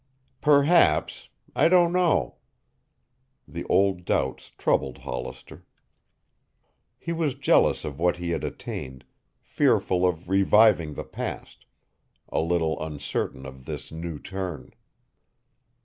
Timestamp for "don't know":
1.67-2.37